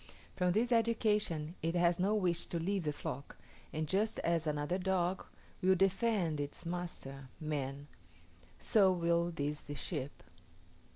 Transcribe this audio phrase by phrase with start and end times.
[0.35, 3.37] From this education it has no wish to leave the flock,
[3.71, 5.27] and just as another dog
[5.61, 7.87] will defend its master, man,
[8.57, 10.23] so will these the sheep.